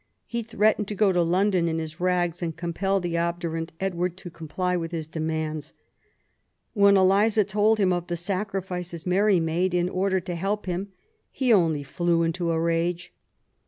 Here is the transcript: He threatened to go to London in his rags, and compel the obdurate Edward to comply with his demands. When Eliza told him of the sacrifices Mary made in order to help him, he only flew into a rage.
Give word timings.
He 0.25 0.41
threatened 0.41 0.87
to 0.87 0.95
go 0.95 1.11
to 1.11 1.21
London 1.21 1.67
in 1.67 1.77
his 1.77 1.99
rags, 1.99 2.41
and 2.41 2.57
compel 2.57 2.99
the 2.99 3.19
obdurate 3.19 3.71
Edward 3.79 4.17
to 4.17 4.31
comply 4.31 4.75
with 4.75 4.89
his 4.91 5.05
demands. 5.05 5.73
When 6.73 6.97
Eliza 6.97 7.43
told 7.43 7.77
him 7.77 7.93
of 7.93 8.07
the 8.07 8.17
sacrifices 8.17 9.05
Mary 9.05 9.39
made 9.39 9.75
in 9.75 9.87
order 9.89 10.19
to 10.19 10.33
help 10.33 10.65
him, 10.65 10.91
he 11.29 11.53
only 11.53 11.83
flew 11.83 12.23
into 12.23 12.49
a 12.49 12.59
rage. 12.59 13.13